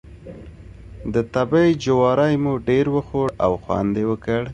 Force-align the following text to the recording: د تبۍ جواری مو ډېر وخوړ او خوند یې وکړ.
د 1.13 1.15
تبۍ 1.33 1.69
جواری 1.83 2.33
مو 2.43 2.53
ډېر 2.69 2.85
وخوړ 2.95 3.27
او 3.45 3.51
خوند 3.63 3.93
یې 3.99 4.05
وکړ. 4.09 4.41